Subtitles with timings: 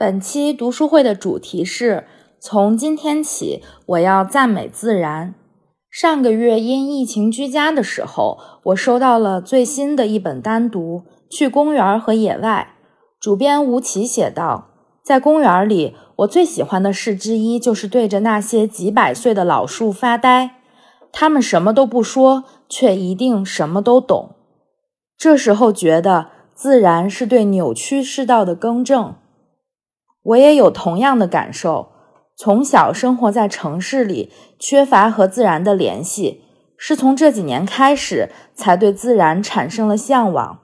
[0.00, 2.06] 本期读书会的主题是：
[2.40, 5.34] 从今天起，我要赞美自然。
[5.90, 12.74] 上个月因疫情居家的时候，我收到了最新的一本单读《去公园和野外》。
[13.20, 14.70] 主编吴奇写道
[15.04, 20.52] ：“在公园里，我最喜欢的事之一就是对着那些几百岁的老树发呆。
[21.12, 24.30] 他们什么都不说，却一定什么都懂。
[25.18, 29.14] 这时候觉得，自然是对扭曲世道的更正。”
[30.22, 31.92] 我也有同样的感受。
[32.36, 36.42] 从小生活在城市里，缺乏和自然的联系，
[36.78, 40.60] 是从这几年开始才对自然产生了向往。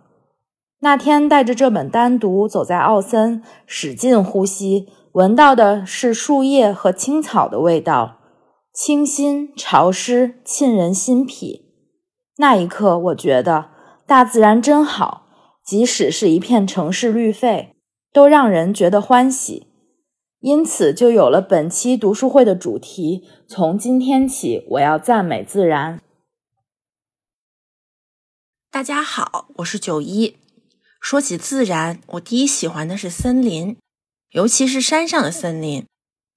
[0.81, 8.19] 那天带着这本单独走在奥森，使劲呼吸，闻到的是树叶和青草的味道，
[8.73, 11.67] 清新潮湿，沁人心脾。
[12.39, 13.71] 那一刻，我觉得
[14.07, 15.27] 大自然真好，
[15.65, 17.76] 即使是一片城市绿肺。
[18.17, 19.67] 都让人觉得欢喜，
[20.41, 23.29] 因此就有了本期读书会的主题。
[23.47, 26.01] 从今天起，我要赞美自然。
[28.71, 30.39] 大家好，我是九一。
[30.99, 33.77] 说起自然，我第一喜欢的是森林，
[34.31, 35.85] 尤其是山上的森林，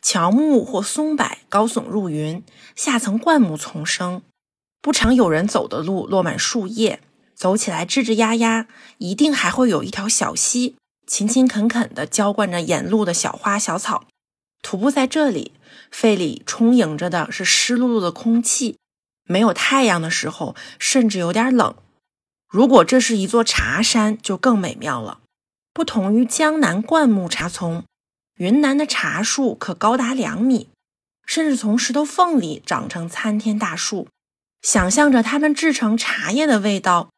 [0.02, 2.44] 乔木或松柏高耸入云，
[2.76, 4.22] 下层灌木丛生，
[4.82, 7.00] 不常有人走的路落满树叶，
[7.34, 8.68] 走起来吱吱呀呀，
[8.98, 10.76] 一定还会有一条小溪。
[11.10, 14.06] 勤勤恳恳地浇灌着沿路的小花小草。
[14.62, 15.54] 徒步在这里，
[15.90, 18.78] 肺里充盈着的是湿漉漉的空气。
[19.26, 21.74] 没有太阳的时候，甚至有点冷。
[22.48, 25.22] 如果这是一座茶山，就更美妙了。
[25.74, 27.84] 不同于江南灌木茶丛，
[28.36, 30.70] 云南的茶树可高达两米，
[31.26, 34.08] 甚至从石头缝里长成参天大树。
[34.62, 37.10] 想象着它们制成茶叶的味道。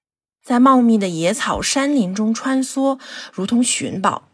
[0.43, 2.99] 在茂密的野草山林中穿梭，
[3.31, 4.27] 如同寻宝。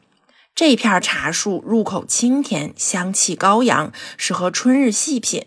[0.56, 5.44] 这片茶树入口清甜，香气高扬，适合春日细品；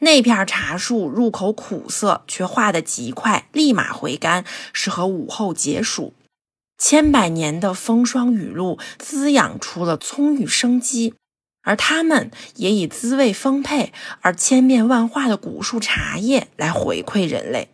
[0.00, 6.14] 那片茶树入口苦涩，却化得极快，立马回甘，适合午后解暑。
[6.78, 11.14] 千百年的风霜雨露滋养出了葱郁生机，
[11.62, 17.68] 而它们也以滋味丰沛而千变万化的古树茶叶来回馈人类。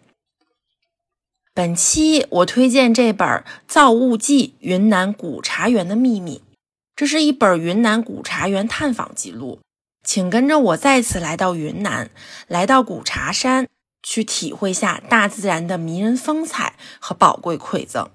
[1.56, 3.26] 本期我推荐这本
[3.66, 6.42] 《造物记：云南古茶园的秘密》，
[6.94, 9.60] 这是一本云南古茶园探访记录，
[10.04, 12.10] 请跟着我再次来到云南，
[12.46, 13.66] 来到古茶山，
[14.02, 18.06] 去体会下大自然的迷人风采和宝贵馈赠。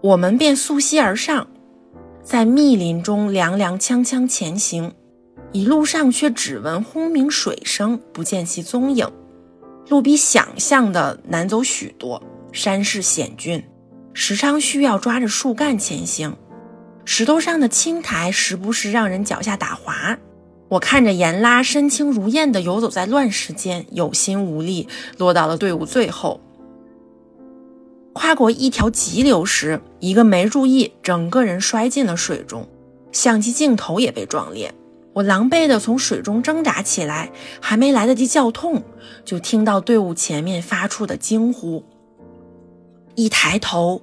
[0.00, 1.48] 我们便溯溪而上，
[2.22, 4.94] 在密林中踉踉跄跄前行。
[5.52, 9.10] 一路上却只闻轰鸣水声，不见其踪影。
[9.88, 12.22] 路比想象的难走许多，
[12.52, 13.64] 山势险峻，
[14.12, 16.36] 时常需要抓着树干前行。
[17.04, 20.16] 石头上的青苔时不时让人脚下打滑。
[20.68, 24.86] 我看着严拉身轻如燕地游走在乱石间，有心无力，
[25.18, 26.40] 落到了队伍最后。
[28.12, 32.68] 跨过一条急流时，一个没注意，整个人摔进了水中，
[33.10, 34.72] 相机镜头也被撞裂。
[35.20, 38.82] 我狼狈地从水中挣扎起来，还没来得及叫痛，
[39.22, 41.84] 就听到队伍前面发出的惊呼。
[43.16, 44.00] 一抬头，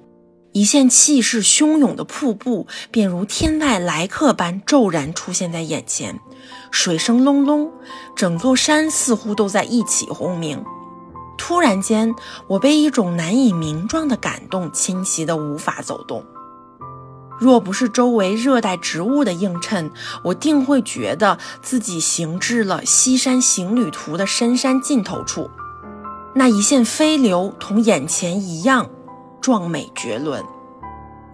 [0.52, 6.20] 一线气势汹涌的瀑布便如天外来客般骤然出现在眼前，
[6.70, 7.72] 水声隆隆，
[8.14, 10.64] 整座山似乎都在一起轰鸣。
[11.36, 12.14] 突然间，
[12.46, 16.24] 我被一种难以名状的感动侵袭得无法走动。
[17.38, 19.90] 若不是周围热带植物的映衬，
[20.24, 25.50] 我定会觉得自己行至了西山行旅图的深山尽头处。
[26.34, 28.88] 那一线飞流同眼前一样
[29.40, 30.44] 壮美绝伦。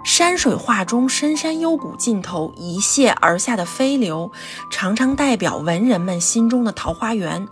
[0.04, 4.30] 山水画中深山幽谷尽头一泻而下的飞流，
[4.70, 7.48] 常常代表文人们心中的桃花源。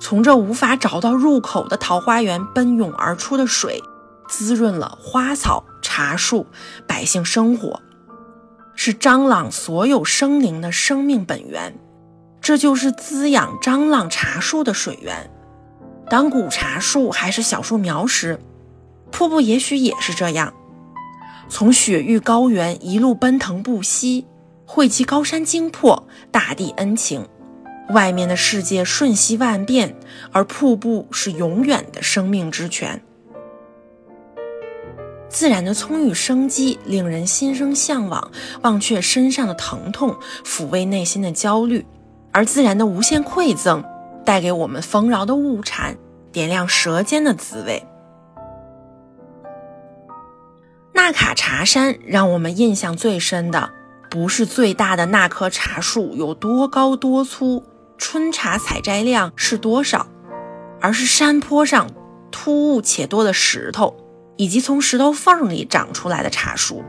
[0.00, 3.82] 从这无法找到入口的桃花源奔涌而出的水。
[4.26, 6.46] 滋润了花草、茶树、
[6.88, 7.80] 百姓生活，
[8.74, 11.74] 是张朗所有生灵的生命本源。
[12.40, 15.30] 这就是滋养张朗茶树的水源。
[16.10, 18.38] 当古茶树还是小树苗时，
[19.10, 20.52] 瀑布也许也是这样，
[21.48, 24.26] 从雪域高原一路奔腾不息，
[24.66, 27.26] 汇集高山精魄、大地恩情。
[27.90, 29.96] 外面的世界瞬息万变，
[30.32, 33.02] 而瀑布是永远的生命之泉。
[35.34, 38.30] 自然的葱郁生机令人心生向往，
[38.62, 41.82] 忘却身上的疼痛，抚慰内心的焦虑；
[42.30, 43.82] 而自然的无限馈赠，
[44.24, 45.98] 带给我们丰饶的物产，
[46.30, 47.84] 点亮舌尖的滋味。
[50.92, 53.72] 纳卡茶山让我们印象最深的，
[54.08, 57.64] 不是最大的那棵茶树有多高多粗。
[57.98, 60.06] 春茶采摘量是多少？
[60.80, 61.90] 而是山坡上
[62.30, 63.96] 突兀且多的石头，
[64.36, 66.82] 以及从石头缝里长出来的茶树。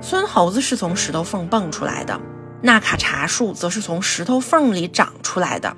[0.00, 2.20] 孙猴子是从石头缝蹦出来的，
[2.62, 5.76] 纳卡茶树则是从石头缝里长出来的。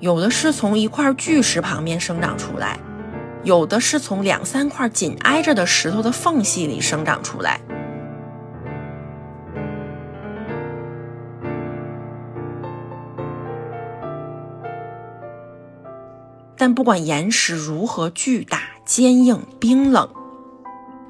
[0.00, 2.78] 有的是从一块巨石旁边生长出来，
[3.44, 7.60] 有的是从两三块紧挨着的石头的缝隙里生长出来。
[16.56, 20.08] 但不管岩石如何巨大、坚硬、冰冷，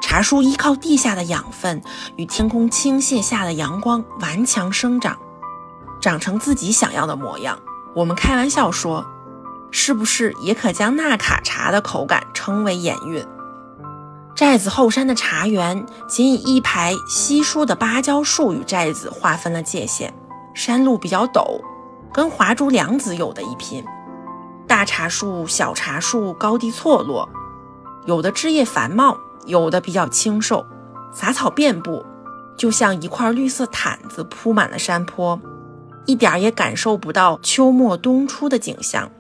[0.00, 1.82] 茶树依靠地下的养分
[2.16, 5.18] 与天空倾泻下的阳光顽强生长，
[6.00, 7.58] 长成自己想要的模样。
[7.94, 9.04] 我们开玩笑说，
[9.70, 13.24] 是不是也可将纳卡茶的口感称为眼韵？
[14.34, 20.14] 寨子后山的茶园仅以一排稀疏的芭蕉树与寨子划分了界限，
[20.54, 21.60] 山路比较陡，
[22.12, 23.84] 跟华竹梁子有的一拼。
[24.72, 27.28] 大茶树、小茶树高低错落，
[28.06, 30.64] 有的枝叶繁茂，有的比较清瘦，
[31.12, 32.02] 杂草遍布，
[32.56, 35.38] 就像一块绿色毯子铺满了山坡，
[36.06, 39.12] 一点也感受不到秋末冬初的景象。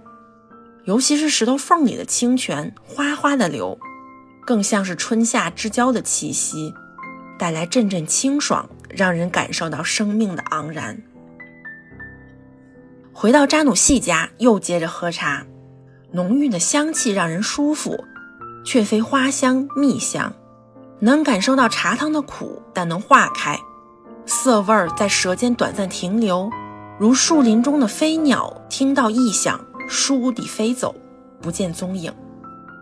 [0.84, 3.78] 尤其是石头缝里的清泉哗哗的流，
[4.46, 6.72] 更像是春夏之交的气息，
[7.38, 11.02] 带来阵阵清爽，让人感受到生命的盎然。
[13.14, 15.46] 回到扎努西家，又接着喝茶。
[16.12, 18.04] 浓郁的香气让人舒服，
[18.64, 20.34] 却非花香蜜香，
[21.00, 23.58] 能感受到茶汤的苦，但能化开。
[24.24, 26.50] 涩味儿在舌尖短暂停留，
[26.98, 30.94] 如树林中的飞鸟听到异响，倏地飞走，
[31.40, 32.12] 不见踪影。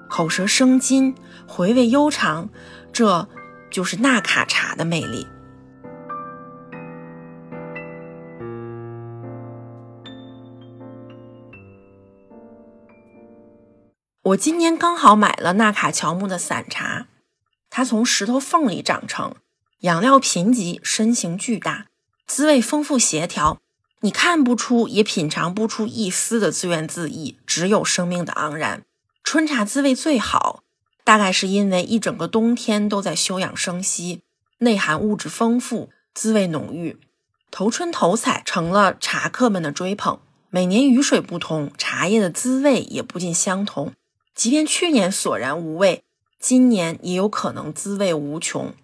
[0.08, 1.14] 口舌生津，
[1.46, 2.48] 回味悠长，
[2.92, 3.28] 这
[3.70, 5.26] 就是纳卡茶的魅力。
[14.30, 17.06] 我今年刚好买了纳卡乔木的散茶，
[17.68, 19.34] 它从石头缝里长成，
[19.80, 21.86] 养料贫瘠，身形巨大，
[22.26, 23.58] 滋味丰富协调，
[24.00, 28.84] 你看不出也品尝不出一丝的自怨自艾，只有生命的盎然。
[29.24, 30.62] 春茶滋味最好，
[31.02, 34.22] 大概是因为一整个冬天都在休养生息，
[34.58, 37.00] 内含物质丰富，滋味浓郁，
[37.50, 40.20] 头春头采成了茶客们的追捧。
[40.50, 43.92] 每年雨水不同，茶叶的滋味也不尽相同。
[44.34, 46.02] 即便去年索然无味，
[46.38, 48.74] 今年也有可能滋味无穷。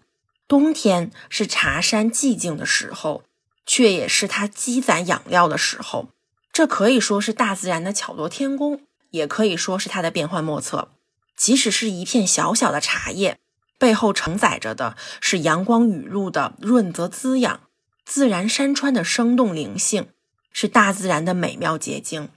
[0.46, 3.24] 冬天是茶山寂静的时候，
[3.64, 6.10] 却也是它积攒养料的时候。
[6.52, 10.92] 这可以说是大自然的巧夺天工，也可以说是它的变幻莫测。
[11.36, 13.38] 即使是一片小小的茶叶，
[13.78, 17.60] 背后承载着的是阳光雨露的润泽滋养，
[18.04, 20.08] 自然山川的生动灵性，
[20.52, 22.28] 是大自然的美妙结晶。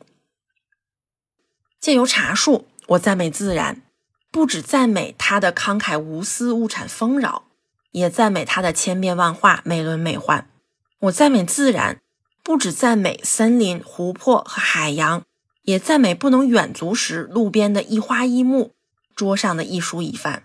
[1.80, 2.69] 借由茶树。
[2.89, 3.84] 我赞美自然，
[4.31, 7.43] 不只赞美它的慷慨无私、物产丰饶，
[7.91, 10.46] 也赞美它的千变万化、美轮美奂。
[11.01, 12.01] 我赞美自然，
[12.41, 15.24] 不只赞美森林、湖泊和海洋，
[15.62, 18.74] 也赞美不能远足时路边的一花一木、
[19.15, 20.41] 桌上的一蔬一饭。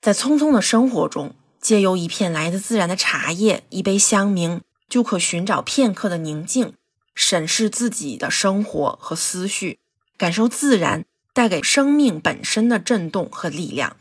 [0.00, 6.72] 在匆匆的生活中，借由一片来自自然的茶叶、一杯香茗，就可寻找片刻的宁静，
[7.14, 9.80] 审视自己的生活和思绪，
[10.16, 11.04] 感受自然。
[11.34, 13.96] 带给生命本身的震动和力量。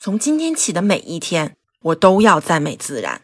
[0.00, 3.20] 从今天起的每一天，我都要赞美自然。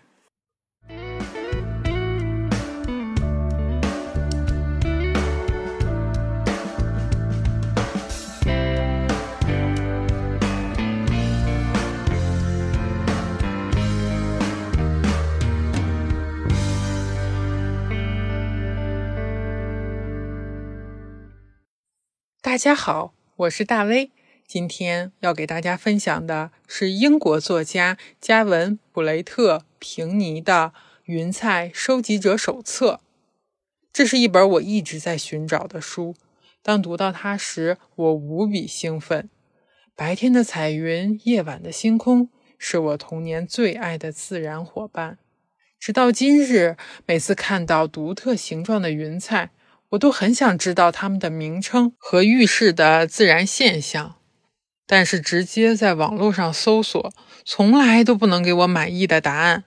[22.43, 23.20] 大家好。
[23.41, 24.11] 我是大威，
[24.47, 32.93] 今天要给大家分享的是英国作家加文·布雷特·平尼的《云彩收集者手册》。
[33.95, 36.15] 这是一本我一直在寻找的书。
[36.63, 39.31] 当读到它时，我无比兴奋。
[39.97, 42.29] 白天的彩云，夜晚的星空，
[42.59, 45.17] 是我童年最爱的自然伙伴。
[45.79, 49.53] 直到今日，每次看到独特形状的云彩，
[49.91, 54.17] 我都很想知道它们的名称和预示的自然现象。
[54.87, 57.13] 但是，直接在网络上搜索，
[57.45, 59.65] 从来都不能给我满意的答案。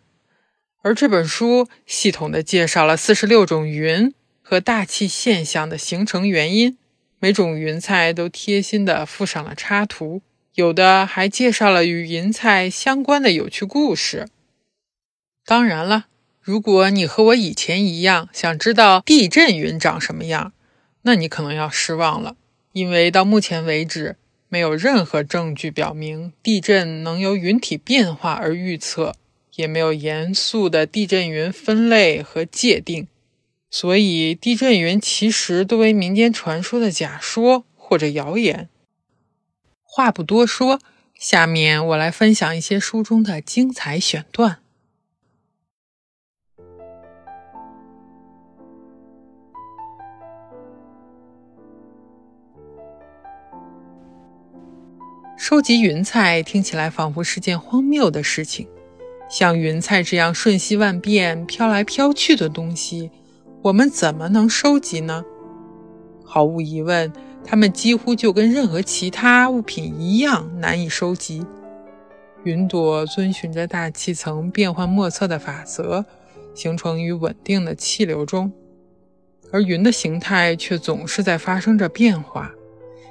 [0.81, 6.77] 而这本书系统地介绍了四十六种云和大气现象的形成原因。
[7.19, 10.21] 每种云彩都贴心地附上了插图，
[10.55, 14.27] 有的还介绍了与云彩相关的有趣故事。
[15.45, 16.07] 当然了，
[16.43, 20.51] 如果你和我以前一样想知道地震云长什么样，
[21.03, 22.35] 那你可能要失望了，
[22.73, 24.17] 因为到目前为止，
[24.49, 29.15] 没有任何证据表明地震能由云体变化而预测，
[29.55, 33.07] 也没有严肃的地震云分类和界定。
[33.71, 38.67] 所以，地震云其实都为民间传说的假说或者谣言。
[39.81, 40.81] 话不多说，
[41.17, 44.59] 下面我来分享一些书中的精彩选段。
[55.45, 58.65] 收集云彩听起来仿佛是件荒谬的事情，
[59.29, 63.11] 像云彩这样瞬息万变、飘来飘去的东西。
[63.61, 65.25] 我们怎么能收集呢？
[66.23, 67.11] 毫无疑问，
[67.43, 71.45] 它们几乎就跟任何其他物品一样难以收集。
[72.45, 76.05] 云朵遵循着大气层变幻莫测的法则，
[76.55, 78.49] 形成于稳定的气流中，
[79.51, 82.49] 而云的形态却总是在发生着变化。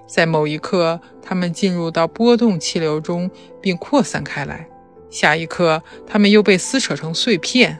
[0.06, 3.30] 在某一刻，它们进入到波动气流中
[3.60, 4.66] 并扩散开来；
[5.10, 7.78] 下一刻，它们又被撕扯成碎片。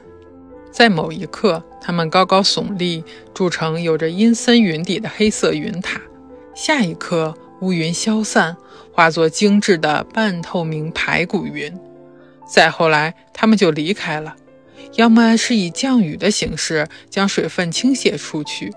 [0.71, 6.00] 在某一刻，它们高高耸立，筑成有着阴森云底的黑色云塔；
[6.55, 8.57] 下一刻，乌云消散，
[8.91, 11.71] 化作精致的半透明排骨云；
[12.49, 14.35] 再后来，它们就离开了，
[14.95, 18.73] 要么是以降雨的形式将水分倾泻出去，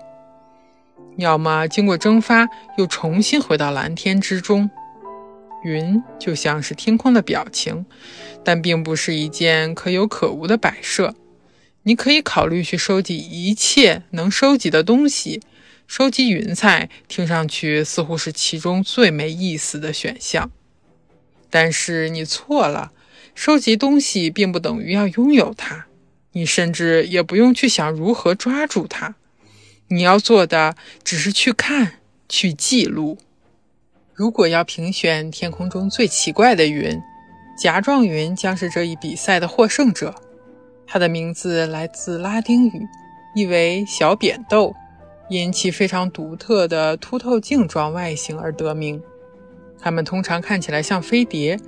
[1.16, 4.70] 要么经过蒸发又重新回到蓝天之中。
[5.64, 7.86] 云就像是天空的表情，
[8.44, 11.14] 但并不是一件可有可无的摆设。
[11.82, 15.40] 你可以考虑去收集一切能收集的东西，
[15.86, 20.50] 收集云彩听上去似乎是其中最没意思的选项。
[21.48, 22.92] 但是你错了，
[23.34, 25.86] 收集东西并不等于要拥有它，
[26.32, 29.14] 你甚至也不用去想如何抓住它。
[29.88, 30.74] 你要做的
[31.04, 31.92] 只是去看，
[32.28, 33.18] 去记录。
[34.12, 37.00] 如果要评选天空中最奇怪的云，
[37.56, 40.14] 甲状云将是这一比赛的获胜者。
[40.88, 42.88] 它的名字来自拉丁语，
[43.36, 44.74] 意为小扁豆，
[45.28, 49.00] 因其非常独特的凸透镜状外形而得名。
[49.78, 51.58] 它们通常看起来像飞碟。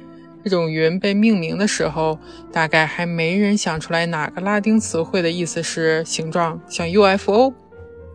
[0.43, 2.19] 这种云被命名的时候，
[2.53, 7.53] 大概还没人想出来哪个拉丁词汇的意思是形状像 UFO。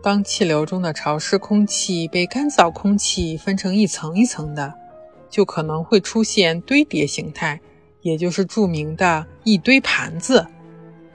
[0.04, 4.74] 当气流中的潮湿空气被干燥空气分成一层一层的，
[5.30, 7.62] 就可能会出现堆叠形态，
[8.02, 10.46] 也就是著名的一堆盘子。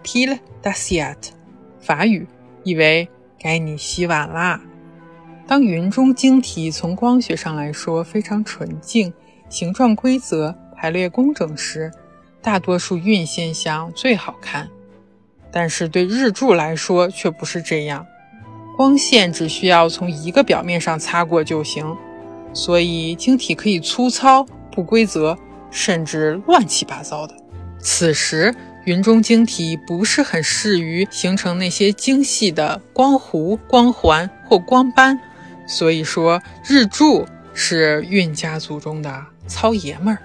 [0.02, 1.33] Pile d'assiette，
[1.78, 2.26] 法语
[2.64, 3.07] 意为
[3.38, 4.62] 该你洗碗啦。
[5.47, 9.12] 当云中晶体从光学上来说非常纯净、
[9.50, 11.92] 形状规则、排列工整时，
[12.40, 14.66] 大多数晕现象最好看。
[15.52, 18.07] 但是对日柱来说却不是这样，
[18.78, 21.85] 光线只需要从一个表面上擦过就行，
[22.52, 25.37] 所以晶体可以粗糙、不规则，
[25.68, 27.35] 甚至乱七八糟的。
[27.80, 28.54] 此时。
[28.85, 35.20] 云中晶体不是很适于形成那些精细的光弧、光环或光斑，
[35.66, 40.18] 所以说日柱是云家族中的糙爷们儿。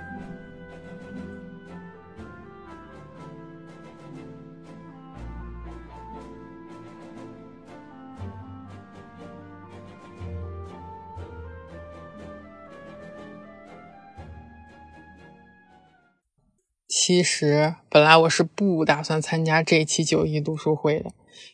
[16.95, 21.11] 其实本来我是不打算参加这期九一读书会的，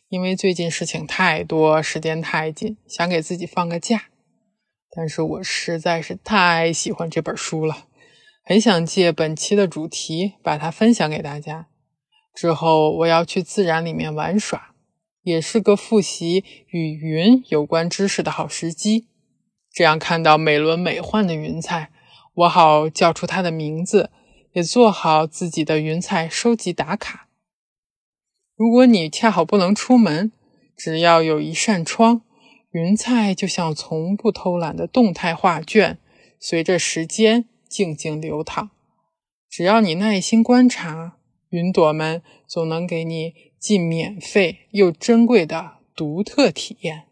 [0.10, 4.10] 因为最近事情太多，时间太紧，想给自己放个假。
[4.91, 7.86] 但是我实在是太喜欢这本书了，
[8.43, 11.67] 很想借本期的主题把它分享给大家。
[12.36, 14.75] 之后我要去自然里面玩耍，
[15.22, 19.08] 也是个复习与云有关知识的好时机。
[19.72, 21.91] 这样看到美轮美奂的云彩。
[22.36, 24.12] 我好叫出它的名字，
[24.59, 27.29] 也做好自己的云彩收集打卡。
[28.57, 30.33] 如果你恰好不能出门，
[30.75, 32.23] 只要有一扇窗，
[32.71, 35.97] 云彩就像从不偷懒的动态画卷，
[36.41, 38.71] 随着时间静静流淌。
[39.49, 41.17] 只要你耐心观察，
[41.51, 47.05] 云朵们总能给你既免费又珍贵的独特体验。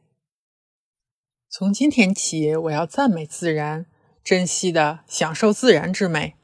[1.50, 3.86] 从今天起，我要赞美自然，
[4.22, 6.36] 珍惜的享受自然之美，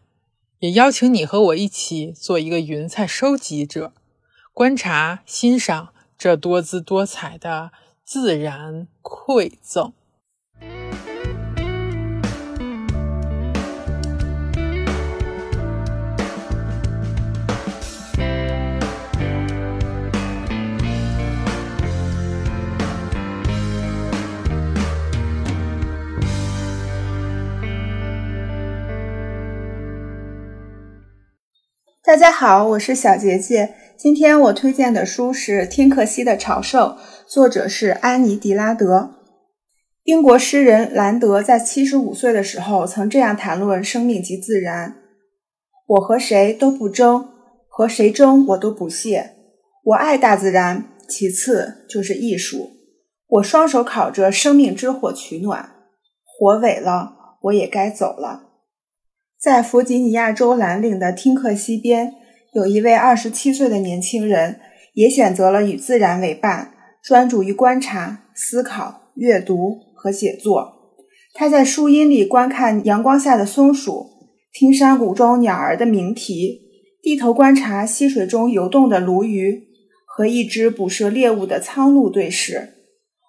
[0.64, 3.92] 也邀请你和我一起做一个云彩收集者。
[4.54, 7.74] 观察、欣赏这多姿多彩的
[8.06, 9.92] 自然馈赠。
[32.06, 33.76] 大家好，我是小杰杰。
[33.96, 36.90] 今天我推荐的书是《天克西的朝圣》，
[37.26, 39.12] 作者是安妮·迪拉德。
[40.04, 44.98] 英国诗人兰德在七十五岁的时候曾这样谈论生命及自然
[45.88, 47.30] ：“我和谁都不争，
[47.70, 49.36] 和谁争我都不屑。
[49.86, 52.72] 我爱大自然，其次就是艺术。
[53.28, 55.70] 我双手烤着生命之火取暖，
[56.26, 58.50] 火萎了，我也该走了。”
[59.44, 62.14] 在弗吉尼亚州蓝岭的汀克西边。
[62.54, 64.62] 有一位二十七岁的年轻人，
[64.94, 66.72] 也选择了与自然为伴，
[67.04, 70.96] 专注于观察、思考、阅读和写作。
[71.34, 74.06] 他在树荫里观看阳光下的松鼠，
[74.54, 76.62] 听山谷中鸟儿的鸣啼，
[77.02, 79.64] 低头观察溪水中游动的鲈鱼，
[80.06, 82.70] 和一只捕食猎物的苍鹭对视，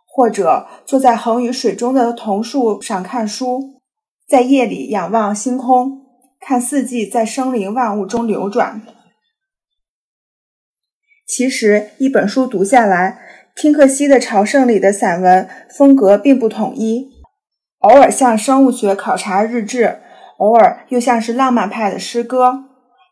[0.06, 3.80] 或者坐在横于水中的桐树上看书，
[4.28, 6.03] 在夜里仰望星空，
[6.46, 8.82] 看四季在生灵万物中流转。
[11.26, 13.18] 其实，一本书读下来，
[13.56, 17.08] 听克西的《朝圣》里的散文风格并不统一，
[17.78, 20.00] 偶尔像生物学考察日志，
[20.36, 22.64] 偶尔又像是浪漫派的诗歌。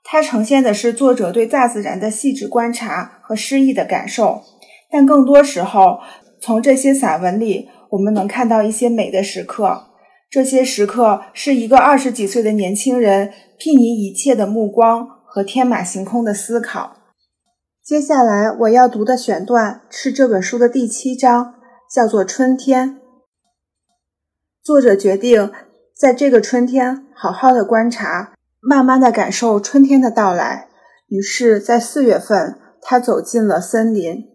[0.05, 4.43] 它呈现的是作者对大自然的细致观察和诗意的感受，
[4.91, 6.01] 但更多时候，
[6.43, 9.87] 从这些散文里，我们能看到一些美的时刻。
[10.33, 16.97] 这些时刻是一个二十几岁的年轻人睥睨一切的目光和天马行空的思考。
[17.85, 21.57] 接下来我要读的选段是这本书的第七章，
[21.95, 22.89] 叫做《春天》。
[24.63, 25.53] 作者决定
[25.95, 30.69] 在这个春天好好的观察，慢慢的感受春天的到来。
[31.09, 34.32] 于是，在四月份，他走进了森林。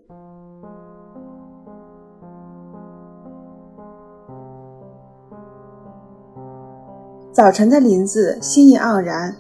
[7.38, 9.36] 早晨的林子新意盎然，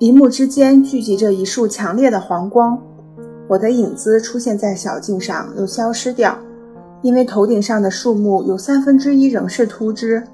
[0.00, 2.76] 林木之间聚集着一束强烈的黄光。
[3.46, 6.36] 我的影子出现在小径上，又消失掉，
[7.02, 10.24] 因为头顶上的树木有三分之一仍是秃枝，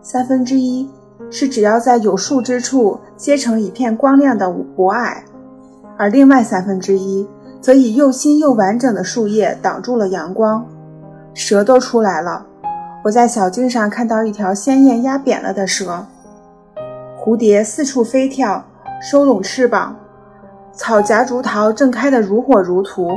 [0.00, 0.88] 三分之一
[1.28, 5.16] 是只要在有树之处结成一片光亮的薄霭，
[5.98, 7.26] 而另外三分之一
[7.60, 10.64] 则以又新又完整的树叶挡住了阳光。
[11.34, 12.46] 蛇都出来了，
[13.02, 16.06] 我在小径上看到一条鲜艳压扁了的蛇。
[17.22, 18.64] 蝴蝶四处飞跳，
[19.02, 19.94] 收拢翅膀。
[20.72, 23.10] 草夹竹桃正开得如火如荼，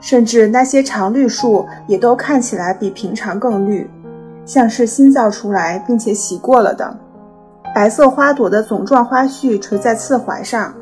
[0.00, 3.90] 甚至那些常绿树也都看起来比平常更绿，
[4.44, 6.96] 像是新造出来并且洗过了的。
[7.74, 10.72] 白色花朵的总状花序垂在刺槐上。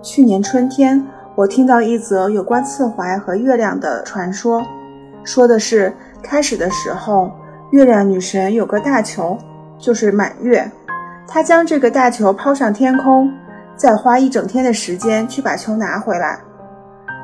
[0.00, 4.64] 去年春天，我听到一则有关刺槐和月亮的传说，
[5.24, 5.92] 说的是
[6.22, 7.30] 开始的时候，
[7.72, 9.36] 月亮女神有个大球，
[9.78, 10.70] 就是满月，
[11.28, 13.32] 他将这个大球抛上天空。
[13.76, 16.36] 再花一整天的时间去把球拿回来，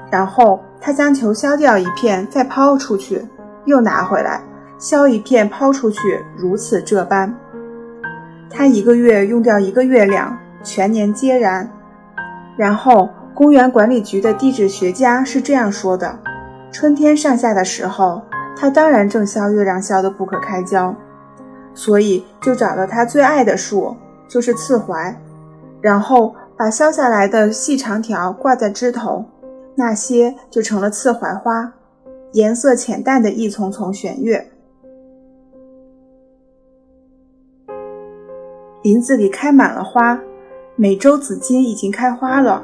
[0.09, 3.27] 然后他将球削掉一片，再抛出去，
[3.65, 4.41] 又拿回来，
[4.79, 7.35] 削一片抛出去，如此这般。
[8.49, 11.69] 他一个月用掉一个月亮，全年皆然。
[12.57, 16.17] 然后公园管理局的地质学家是这样说的：
[16.71, 18.23] 春天上下的时候，
[18.57, 20.95] 他当然正削月亮削得不可开交，
[21.75, 23.95] 所以就找了他最爱的树，
[24.29, 25.15] 就是刺槐，
[25.81, 26.35] 然后。
[26.57, 29.25] 把削下来的细长条挂在枝头，
[29.75, 31.73] 那些就成了刺槐花，
[32.31, 34.53] 颜色浅淡的一丛丛弦月。
[38.83, 40.21] 林子里开满了花，
[40.77, 42.63] 美洲紫金已经开花了，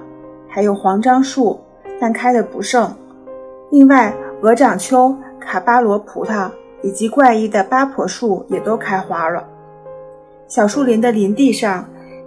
[0.49, 1.59] 还有黄樟树，
[2.01, 2.94] 但开的不盛。
[3.73, 6.49] 另外，鹅掌楸、卡巴罗葡萄
[6.82, 9.46] 以及怪异的八婆树也都开花了。
[10.46, 11.84] 小树林的林地上。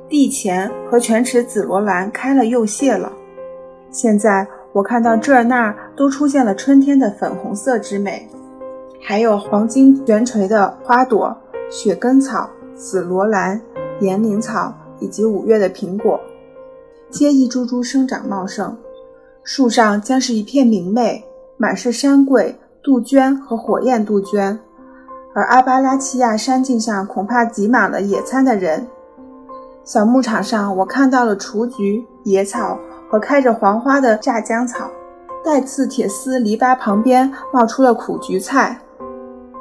[0.10, 3.12] 地钱和全齿紫罗兰开了又谢了。
[3.90, 8.30] 现在我看到这儿那儿都出现了春天的粉红色之美，
[9.02, 11.36] 还有黄金悬垂的花朵、
[11.72, 13.60] 雪根草、紫罗兰、
[14.02, 16.20] 岩灵草以及五月的苹果，
[17.10, 18.78] 皆一株株生长茂盛。
[19.44, 21.24] 树上将是一片明媚，
[21.58, 24.60] 满是山桂、杜鹃和火焰杜鹃，
[25.34, 28.86] 而阿巴拉契亚山径上恐怕挤满了野餐的人。
[29.86, 32.78] 小牧场上，我看到了雏菊、野草
[33.10, 34.90] 和开着黄花的炸浆草。
[35.46, 38.80] 带刺铁丝篱笆旁边冒出了苦菊菜。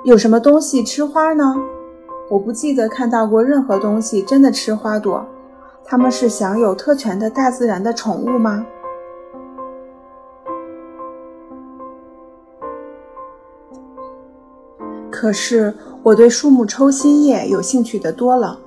[0.05, 1.57] 有什么东西吃花呢？
[2.31, 5.27] 我不记得看到过任何东西真的吃花朵。
[5.85, 8.65] 它们是享有特权的大自然的宠物吗？
[15.23, 18.59] 可是我对树木抽新叶有兴趣的多了。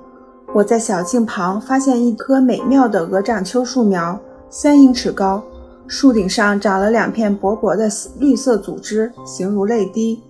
[0.54, 4.18] 我在小径旁发现一棵美妙的鹅掌楸树苗，
[4.50, 5.44] 三英尺高，
[5.86, 10.24] 树顶上长了两片薄薄的绿色组织，形如泪滴。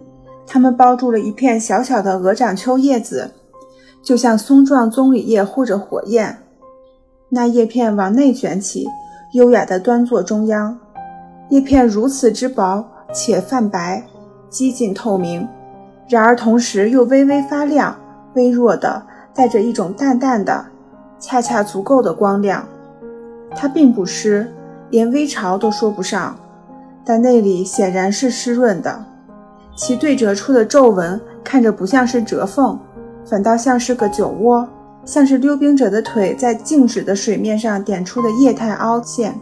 [0.47, 3.29] 它们包住了一片小小的鹅掌楸叶子，
[4.01, 6.35] 就像松状棕榈叶或者火焰。
[7.29, 8.87] 那叶片往内卷起，
[9.33, 10.75] 优雅地端坐中央。
[11.49, 12.83] 叶片如此之薄
[13.13, 14.03] 且泛白，
[14.49, 15.47] 几近透明。
[16.07, 17.95] 然而同时又微微发亮，
[18.35, 19.01] 微弱的
[19.33, 20.65] 带着一种淡淡的、
[21.19, 22.67] 恰恰足够的光亮。
[23.55, 24.51] 它并不湿，
[24.89, 26.37] 连微潮都说不上，
[27.03, 29.03] 但内里显然是湿润的。
[29.75, 32.79] 其对折处的皱纹看着不像是折缝，
[33.25, 34.67] 反倒像是个酒窝，
[35.03, 39.39] 像是溜冰者的腿在静止的水面上点出的液态凹陷。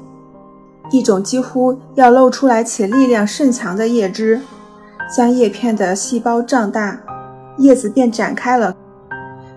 [0.91, 4.41] 一种几乎要露出来且力量甚强的叶汁。
[5.09, 6.99] 将叶片的细胞胀大，
[7.57, 8.75] 叶子便展开了，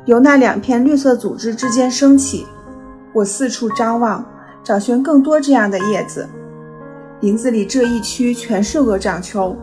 [0.04, 2.46] 由那两片绿色组织之间升起。
[3.12, 4.24] 我四处张望，
[4.62, 6.28] 找寻更多这样的叶子。
[7.20, 9.56] 林子里这一区全是鹅掌楸，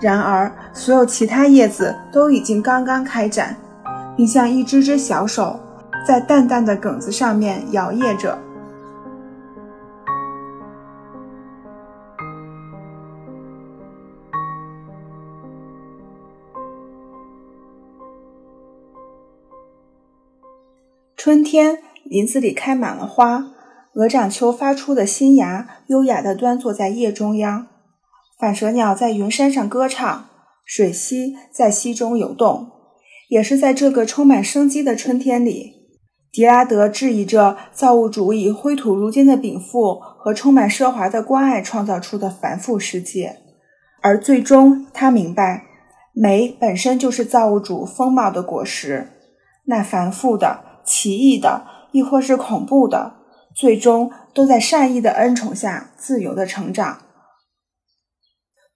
[0.00, 3.56] 然而所有其他叶子都已经刚刚开展，
[4.14, 5.58] 并像一只只小手
[6.06, 8.36] 在淡淡的梗子上面摇曳着。
[21.30, 23.52] 春天，林子里开满了花，
[23.94, 27.68] 鹅掌楸发出的新芽优雅地端坐在叶中央。
[28.36, 30.26] 反蛇鸟在云山上歌唱，
[30.64, 32.66] 水溪在溪中游动。
[33.28, 35.74] 也是在这个充满生机的春天里，
[36.32, 43.36] 狄拉德质疑着造物主以灰土如金的禀赋和充满奢华的关爱创造出的繁复世界，
[44.02, 45.62] 而最终他明白，
[46.12, 49.06] 美本身就是造物主风貌的果实。
[49.66, 50.69] 那繁复的。
[50.84, 53.14] 奇异的，亦或是恐怖的，
[53.54, 56.98] 最终都在善意的恩宠下自由的成长。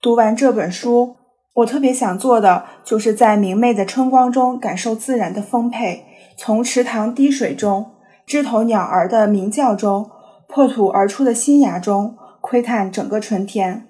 [0.01, 1.17] 读完这本书，
[1.55, 6.05] 我特别想做的，就是在明媚的春光中感受自然的丰沛，
[6.37, 7.93] 从池塘滴水中、
[8.27, 10.11] 枝头鸟儿的鸣叫中、
[10.49, 13.87] 破土而出的新芽中窥探整个春天，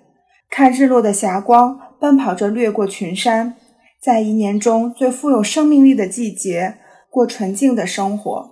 [0.49, 3.57] 看日落的霞光奔跑着掠过群山，
[4.01, 6.77] 在一年中最富有生命力的季节。
[7.15, 8.51] 过纯净的生活。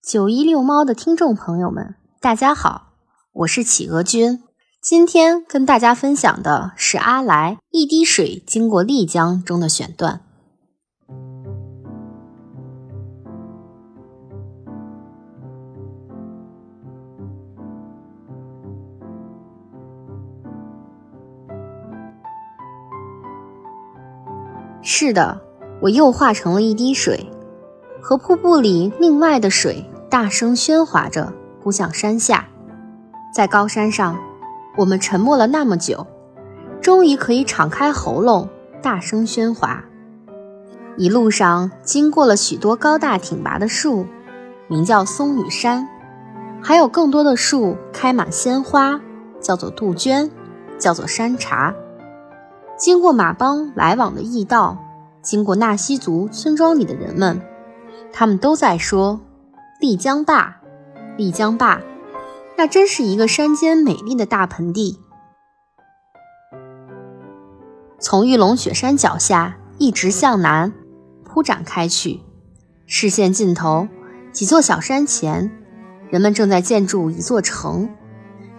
[0.00, 2.92] 九一遛猫的听众朋友们，大家好，
[3.32, 4.49] 我是企鹅君。
[4.82, 10.22] 今天跟大家分享的是阿来一滴水经过丽江中的选段。
[24.80, 25.42] 是的，
[25.82, 27.30] 我又化成了一滴水，
[28.00, 32.48] 和瀑布里另外的水大声喧哗着，扑向山下，
[33.34, 34.29] 在高山上。
[34.76, 36.06] 我们沉默了那么久，
[36.80, 38.48] 终于可以敞开喉咙，
[38.82, 39.84] 大声喧哗。
[40.96, 44.06] 一路上经过了许多高大挺拔的树，
[44.68, 45.88] 名叫松羽山，
[46.62, 49.00] 还有更多的树开满鲜花，
[49.40, 50.30] 叫做杜鹃，
[50.78, 51.74] 叫做山茶。
[52.76, 54.78] 经过马帮来往的驿道，
[55.20, 57.40] 经过纳西族村庄里的人们，
[58.12, 59.20] 他们都在说
[59.80, 60.56] ：“丽江坝，
[61.16, 61.80] 丽江坝。”
[62.60, 65.00] 那真是一个山间美丽的大盆地。
[67.98, 70.70] 从玉龙雪山脚下一直向南
[71.24, 72.20] 铺展开去，
[72.84, 73.88] 视线尽头，
[74.30, 75.50] 几座小山前，
[76.10, 77.88] 人们正在建筑一座城。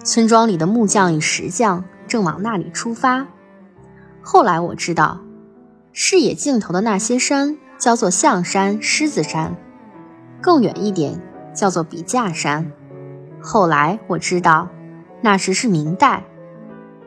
[0.03, 3.27] 村庄里的木匠与石匠正往那里出发。
[4.23, 5.21] 后来我知道，
[5.93, 9.55] 视野尽头的那些山叫做象山、狮子山，
[10.41, 11.21] 更远一点
[11.53, 12.71] 叫做笔架山。
[13.41, 14.69] 后来我知道，
[15.21, 16.23] 那时是明代。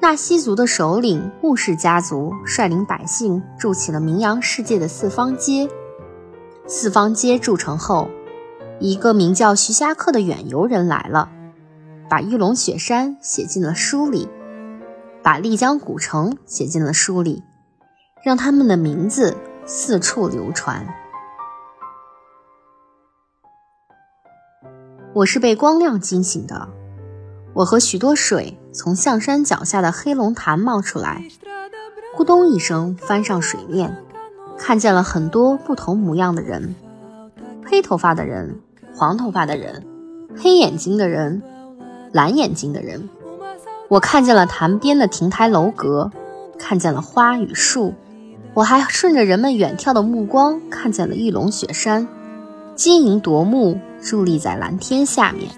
[0.01, 5.69] 纳西族的首领穆氏家族率领百姓筑起了名扬世界的四方街。
[6.67, 8.09] 四方街筑成后，
[8.81, 11.31] 一个名叫徐霞客的远游人来了，
[12.09, 14.29] 把玉龙雪山写进了书里，
[15.23, 17.43] 把丽江古城写进了书里，
[18.23, 20.87] 让他们的名字四处流传。
[25.15, 26.67] 我是被光亮惊醒的。
[27.53, 31.23] 我和许多水从象山脚下的黑龙潭冒出来，
[32.17, 33.97] 咕咚一声翻上水面，
[34.59, 36.75] 看见了很多不同模样的人：
[37.65, 38.59] 黑头发的人、
[38.93, 39.87] 黄头发的人、
[40.37, 41.41] 黑眼睛的人、
[42.11, 43.09] 蓝眼睛的人。
[43.87, 46.11] 我看见了潭边的亭台楼阁，
[46.59, 47.95] 看见了花与树，
[48.53, 52.09] 我还顺着人们远眺的目光看见了玉龙雪山，
[52.75, 55.51] 晶莹夺目，伫立在蓝天下面。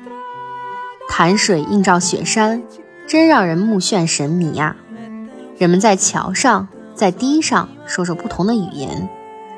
[1.08, 2.62] 潭水映照雪山，
[3.08, 4.76] 真让人目眩神迷啊！
[5.58, 9.08] 人们在桥上，在堤上说着不同的语言，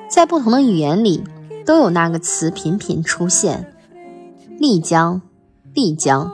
[0.08, 1.24] 在不同的语言里
[1.66, 3.72] 都有那个词频频出现：
[4.58, 5.20] 丽江，
[5.74, 6.32] 丽江。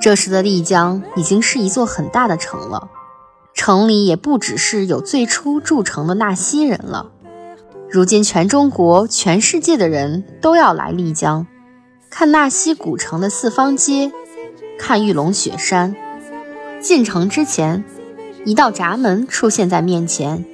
[0.00, 2.88] 这时的丽江已经是一座很大的城了，
[3.54, 7.10] 城里也不只是有最初筑城的纳西人了，
[7.88, 11.46] 如今全中国、全世界的人都要来丽江。
[12.10, 14.10] 看纳西古城的四方街，
[14.78, 15.94] 看玉龙雪山。
[16.80, 17.84] 进城之前，
[18.44, 20.44] 一道闸门出现在面前。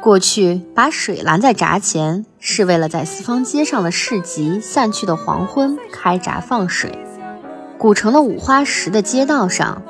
[0.00, 6.96] 过去把水拦在闸前，是为了在四方街上的市集散去的黄昏开闸放水。
[7.78, 9.82] 古城的五花石的街道上，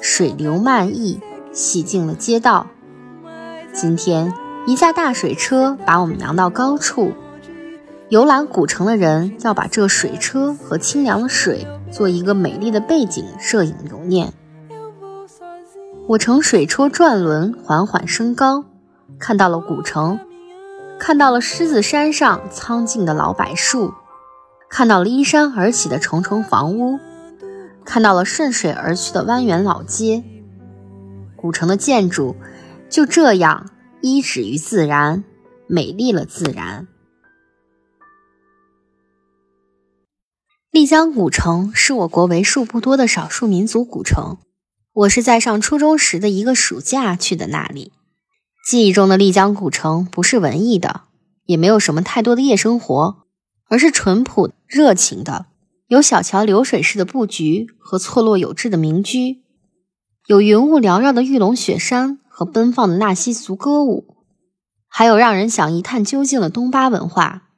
[0.00, 1.20] 水流漫溢，
[1.52, 2.68] 洗净了街道。
[3.72, 4.32] 今天，
[4.66, 7.12] 一架大水车把我们扬到高处。
[8.08, 14.32] 游览古城的人要把这水车和清凉的水做一个美丽的背景摄影留念。
[16.06, 18.64] 我乘水车转轮缓缓升高，
[19.18, 20.20] 看到了古城，
[20.98, 23.92] 看到了狮子山上苍劲的老柏树，
[24.68, 26.98] 看到了依山而起的重重房屋，
[27.84, 30.22] 看到了顺水而去的蜿蜒老街。
[31.36, 32.36] 古城的建筑
[32.90, 33.66] 就这样
[34.06, 35.24] 依止于自然，
[35.66, 36.86] 美丽了自然。
[40.70, 44.36] 丽江古城是我国为数不多的少数民族古城。
[44.92, 47.92] 我是在上初中时的一个暑假去的那里。
[48.68, 51.04] 记忆中的丽江古城不是文艺的，
[51.46, 53.24] 也没有什么太多的夜生活，
[53.70, 55.46] 而是淳朴热情的，
[55.86, 59.42] 有小桥流水式的布局和错落有致的民居，
[60.26, 64.16] 有云雾缭绕的玉龙雪山和奔放的纳西族歌舞，
[64.88, 67.50] 还有让人想一探究竟的东巴文化。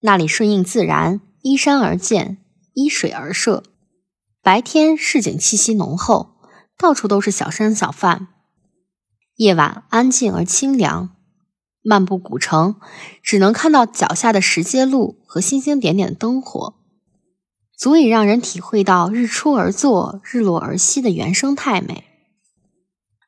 [0.00, 2.38] 那里顺应自然，依山而建。
[2.74, 3.62] 依水而设，
[4.42, 6.36] 白天市井气息浓厚，
[6.76, 8.28] 到处都是小商小贩。
[9.36, 11.10] 夜晚安静而清凉，
[11.82, 12.76] 漫步古城，
[13.22, 16.74] 只能看到脚下的石阶路和星星点点的灯火，
[17.76, 22.07] 足以让人体会到日出而作、日落而息的原生态美。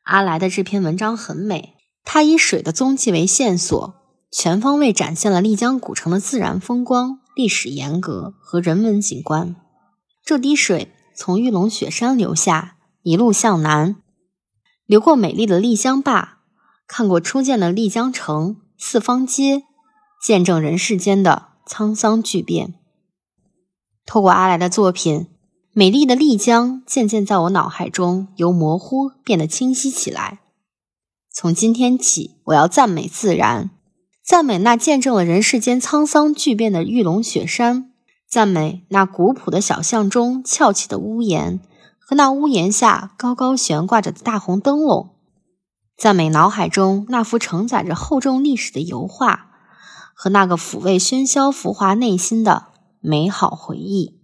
[0.02, 3.94] 阿来的这篇文章很美，它以水的踪迹为线索，
[4.30, 7.20] 全方位展现了丽江古城的自然风光。
[7.36, 9.56] 历史沿革和人文景观，
[10.24, 13.96] 这滴水从玉龙雪山流下，一路向南，
[14.84, 16.40] 流过美丽的丽江坝，
[16.86, 19.62] 看过初建的丽江城、四方街，
[20.22, 22.74] 见证人世间的沧桑巨变。
[24.04, 25.28] 透过阿来的作品，
[25.72, 30.40] 美丽的丽江渐渐在我脑海中由模糊变得清晰起来。
[31.32, 33.70] 从今天起，我要赞美自然。
[34.20, 37.92] 赞美那见证了人世间沧桑巨变的玉龙雪山，
[38.28, 41.60] 赞美那古朴的小巷中翘起的屋檐
[42.00, 45.10] 和那屋檐下高高悬挂着的大红灯笼，
[45.96, 49.50] 赞美脑海中那幅承载着厚重历史的油画
[50.14, 52.66] 和那个抚慰喧嚣浮华内心的
[53.00, 54.19] 美好回忆。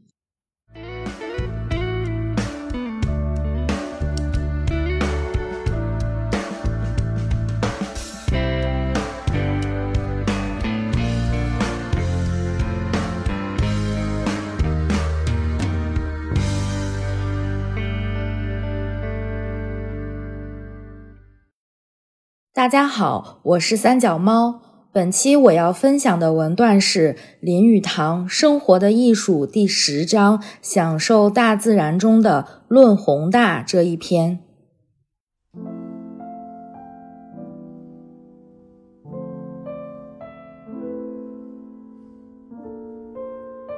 [22.67, 24.61] 大家好，我是三脚猫。
[24.91, 34.41] 本期我要分享的文段是林语堂《生活的艺术》第十章“享受大自然”中的“论宏大”这一篇。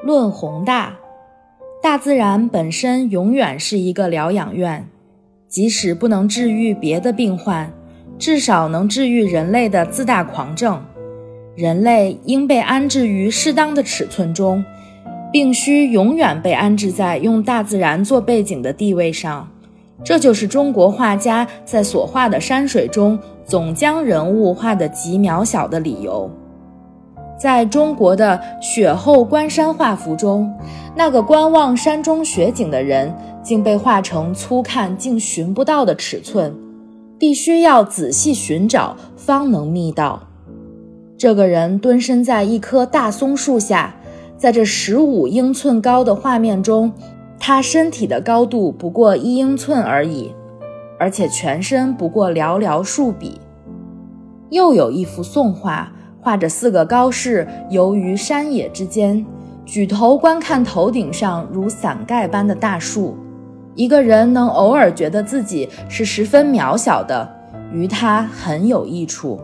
[0.02, 0.96] 论宏大，
[1.82, 4.88] 大自然本身永远是一个疗养院，
[5.46, 7.70] 即使不能治愈别的病患，
[8.18, 10.82] 至少能治愈人类的自大狂症。
[11.54, 14.64] 人类应被安置于适当的尺寸中，
[15.32, 19.48] 并需永远被安置在用大自然做背景的地位上。
[20.04, 26.30] 这就是中国画家在所画的山水中总将人物画得极渺小的理由。
[27.36, 30.52] 在中国的雪后观山画幅中，
[30.94, 36.52] 那个观望山中雪景的人，竟被画成粗看竟寻不到的尺寸，
[37.18, 40.28] 必须要仔细寻找方能觅到。
[41.16, 43.96] 这个人蹲身在一棵大松树下，
[44.36, 46.92] 在这十五英寸高的画面中，
[47.40, 50.32] 他身体的高度不过一英寸而已，
[50.98, 53.40] 而且全身不过寥寥数笔。
[54.50, 59.26] 又有一幅宋画，画着四个高士游于山野之间，
[59.66, 63.16] 举头观看头顶上如伞盖般的大树，
[63.78, 67.32] 一个人能偶尔觉得自己是十分渺小的，
[67.72, 69.40] 于他很有益处。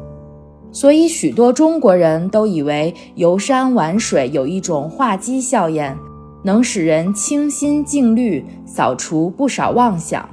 [0.72, 5.96] 所以，许多中国人都以为游山玩水有一种化机效应，
[6.42, 10.28] 能使人清心静虑，扫除不少妄想。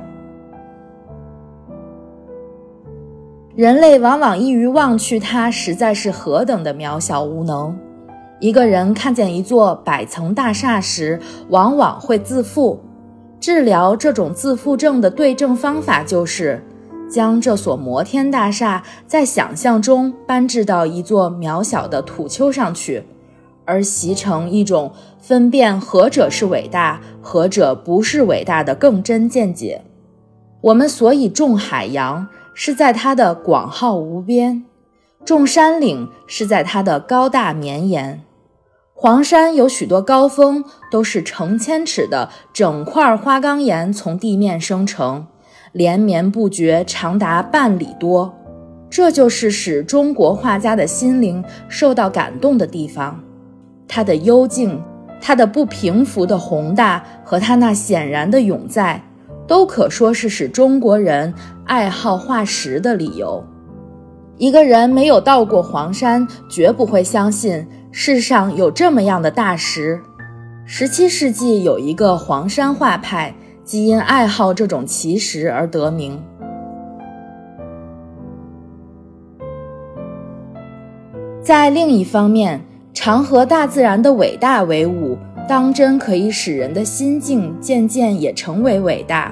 [3.56, 7.78] 人类往往易于忘去它实在是何等的渺小无能。
[8.40, 12.80] 一个人看见一座百层大厦时，往往会自负。
[13.42, 16.64] 治疗这种自负症的对症方法就是。
[17.10, 23.04] 将这所摩天大厦在想象中搬至到一座渺小的土丘上去，
[23.66, 29.82] 而习成一种分辨何者是伟大，何者不是伟大的更真见解。
[30.62, 34.64] 我们所以重海洋，是在它的广浩无边；
[35.26, 38.22] 重山岭，是在它的高大绵延。
[39.04, 45.26] 黄山有许多高峰，都是成千尺的整块花岗岩从地面生成。
[45.72, 48.32] 连绵不绝，长达半里多，
[48.92, 53.20] 这就是使中国画家的心灵受到感动的地方。
[53.88, 54.80] 它的幽静，
[55.20, 59.04] 它的不平伏的宏大，和它那显然的永在，
[59.48, 61.34] 都可说是使中国人
[61.66, 63.44] 爱好画石的理由。
[64.38, 70.02] 一个人没有到过黄山，绝不会相信世上有这么样的大石。
[70.66, 73.34] 十七世纪有一个黄山画派。
[73.64, 76.22] 基因爱好这种奇石而得名。
[81.42, 82.60] 在另一方面，
[82.92, 89.32] 常和大自然的伟大为伍，当真可以使人的心境渐渐也成为伟大。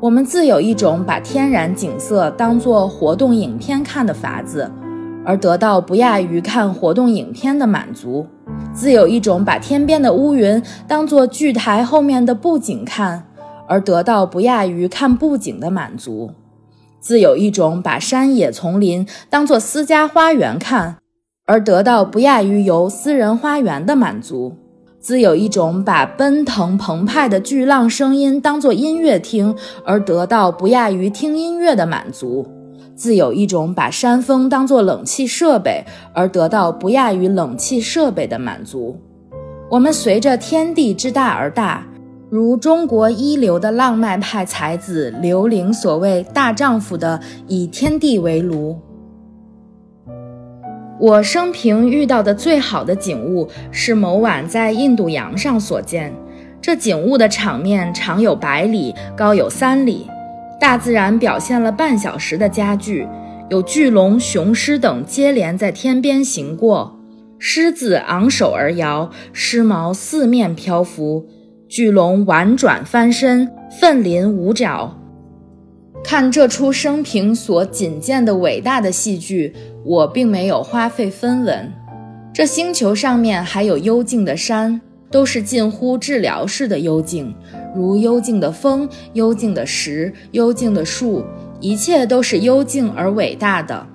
[0.00, 4.70] 我们自有一种把天然景色当作活动影片看的法子，
[5.24, 8.26] 而得到不亚于看活动影片的满足；
[8.74, 13.24] 自有一种把天边的乌云当作剧台后面的布景看。
[13.68, 16.32] 而得到不亚于看布景的满足，
[17.00, 20.96] 自有一种把山野丛林当作私家花园看，
[21.46, 24.52] 而得到不亚于游私人花园的满足；
[25.00, 29.54] 自有一种把奔腾澎湃的巨浪声音当作音乐听，
[29.86, 32.44] 而得到不亚于听音乐的满足；
[33.02, 35.84] 自有一种把山峰当作冷气设备，
[36.14, 38.96] 而得到不亚于冷气设备的满足。
[39.68, 41.84] 我们随着天地之大而大。
[42.30, 48.78] 如中国一流的浪漫派才子刘伶所谓“大丈夫”的以天地为炉。
[51.00, 56.14] 我生平遇到的最好的景物是某晚在印度洋上所见。
[56.60, 60.06] 这景物的场面长有百里，高有三里，
[60.62, 63.04] 大自然表现了半小时的佳句。
[63.50, 67.00] 有巨龙、雄狮等接连在天边行过，
[67.36, 71.26] 狮子昂首而摇，狮毛四面漂浮。
[71.68, 74.96] 巨龙婉转翻身，奋鳞舞爪。
[76.04, 79.52] 看这出生平所仅见的伟大的戏剧，
[79.84, 81.72] 我并没有花费分文。
[82.32, 84.80] 这星球上面还有幽静的山，
[85.10, 87.34] 都是近乎治疗式的幽静，
[87.74, 91.24] 如幽静的风、幽静的石、幽静的树，
[91.60, 93.86] 一切都是幽静而伟大的。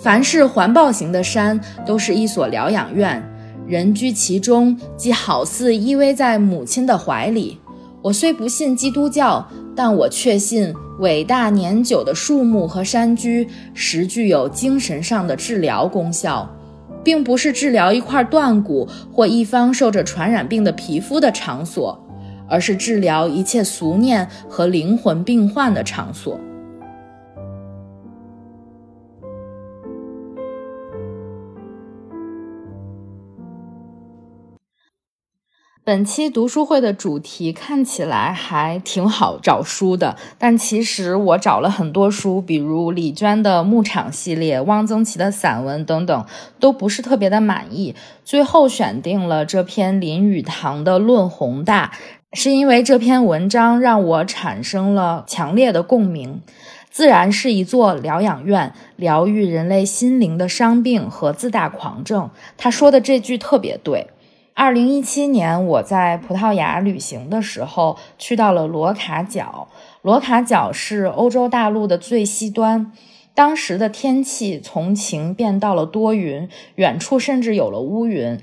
[0.00, 3.22] 凡是环抱型的山，都是一所疗养院。
[3.66, 7.58] 人居其中，即好似依偎在母亲的怀里。
[8.00, 16.48] 我虽不信基督教，但我确信伟大年久的树木和山居实具有精神上的治疗功效，
[17.02, 22.00] 并不是治疗一块断骨或一方受着传染病的皮肤的场所，
[22.48, 26.38] 而是治疗一切俗念和灵魂病患的场所。
[35.84, 46.26] 本期读书会的主题看起来还挺好找书的，但其实我找了很多书，比如李娟的《牧场》系列、汪曾祺的散文等等，
[46.60, 47.94] 都不是特别的满意。
[48.22, 51.92] 最后选定了这篇林语堂的《论宏大》，
[52.34, 56.42] 是因为这篇文章让我产生了强烈的共鸣。
[56.90, 62.30] 自然是一座疗养院，疗愈人类心灵的伤病和自大狂症。
[62.56, 64.08] 他说的这句特别对。
[64.52, 69.68] 二零一七年，我在葡萄牙旅行的时候，去到了罗卡角。
[70.02, 72.92] 罗卡角是欧洲大陆的最西端，
[73.34, 78.38] 当时的天气从晴变到了多云，远处甚至有了乌云。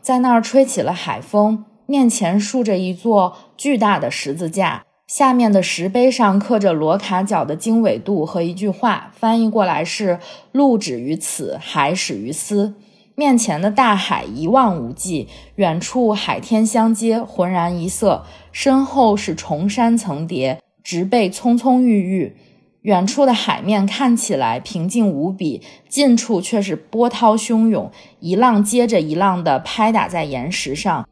[0.00, 10.20] 在那儿吹起了海风，面前竖着一座巨大的十字架，下面的石碑上刻着罗卡角的经纬度和一句话，翻译过来是
[10.52, 12.76] “路止于此，海始于斯”。
[13.16, 15.26] 面前的大海一望无际，
[15.56, 22.36] 远处海天相接，浑然一色；身后是重山层叠，植被葱葱郁郁。
[22.82, 31.08] 远处的海面看起来平静无比，近处却是波涛汹涌，一浪接着一浪地拍打在岩石上。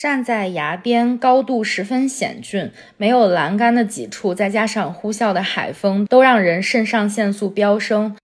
[0.00, 8.16] 站在崖边，高度十分险峻，没有栏杆的几处，再加上呼啸的海风，都让人肾上腺素飙升。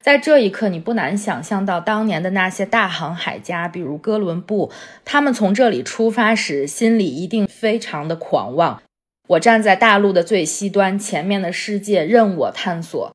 [0.00, 4.70] 在这一刻，你不难想象到当年的那些大航海家，比如哥伦布，
[5.04, 8.80] 他们从这里出发时，心里一定非常的狂妄。
[9.30, 13.10] 我站在大陆的最西端，前面的世界任我探索。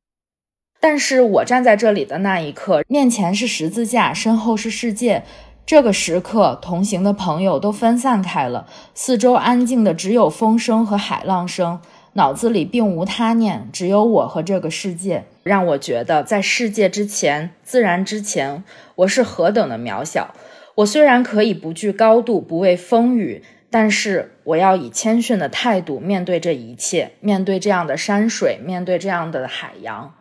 [0.81, 5.23] 但是我站在这里的那一刻，面前是十字架，身后是世界。
[5.71, 11.79] 这个时刻，同行的朋友都分散开了，四周安静的只有风声和海浪声。
[12.11, 18.65] 脑子里并无他念，只有我和这个世界，让我觉得在世界之前、自然之前，
[18.95, 20.35] 我是何等的渺小。
[20.75, 30.13] 我虽然可以不惧高度，不畏风雨，但是我要以谦逊的态度面对这一切，面对这样的山水，面对这样的海洋。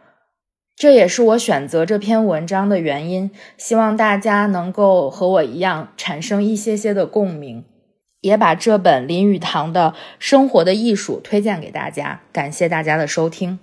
[0.80, 3.30] 这也是我选择这篇文章的原因。
[3.58, 7.62] 希望大家能够和我一样，产生一些些的共鸣。
[8.22, 13.58] 也把这本林语堂的《生活的艺术》推荐给大家，感谢大家的收听。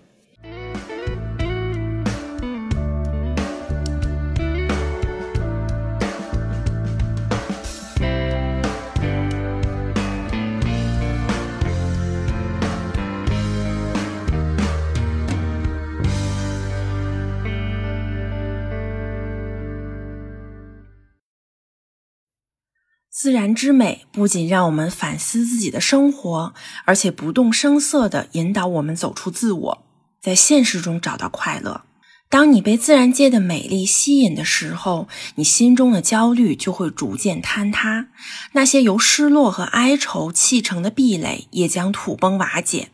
[23.28, 26.53] 自然之美不仅让我们反思自己的生活，
[26.86, 29.84] 而且不动声色地引导我们走出自我，
[30.21, 31.82] 在现实中找到快乐。
[32.30, 38.07] 当你被自然界的美丽吸引的时候，你心中的焦虑就会逐渐坍塌，
[38.53, 42.91] 那些由失落和哀愁砌成的壁垒也将土崩瓦解。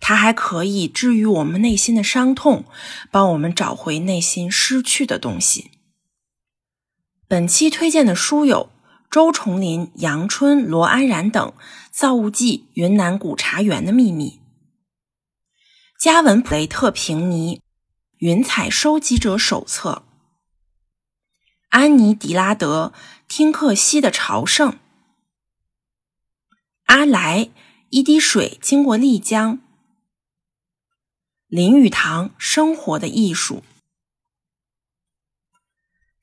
[0.00, 2.64] 它还可以治愈我们内心的伤痛，
[3.10, 5.72] 帮我们找回内心失去的东西。
[7.28, 8.70] 本期推荐的书有。
[9.10, 11.50] 周崇林、杨春、罗安然等
[11.90, 14.30] 《造物记：云南古茶园的秘密》，
[15.98, 17.56] 加文·普雷特平尼
[18.18, 20.04] 《云彩收集者手册》，
[21.70, 22.92] 安妮·迪拉德
[23.26, 24.72] 《听克西的朝圣》，
[26.84, 27.48] 阿来
[27.88, 29.58] 一滴水经过丽江，
[31.46, 33.62] 林语堂《生活的艺术》。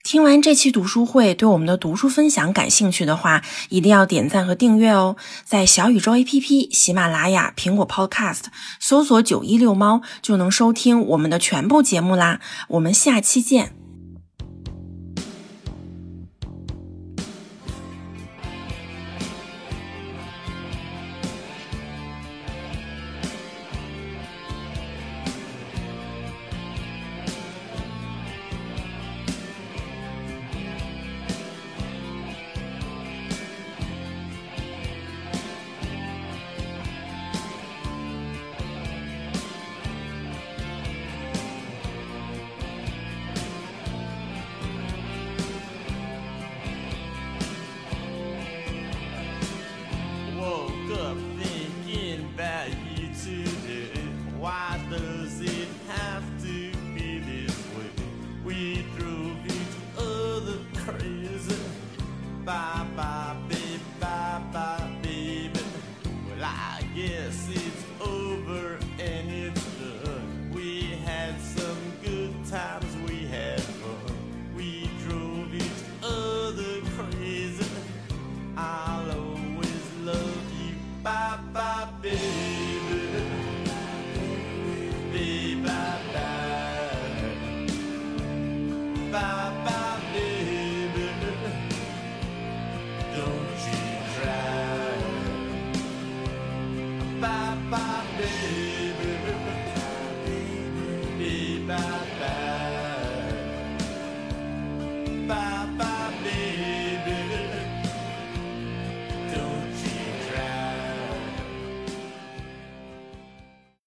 [0.05, 5.15] 听完这期读书会，对我们的读书分享感兴趣的话，一定要点赞和订阅哦！
[5.43, 8.43] 在小宇宙 APP、喜马拉雅、苹果 Podcast
[8.79, 12.39] 搜索“九一六猫”，就能收听我们的全部节目啦！
[12.67, 13.84] 我们下期见。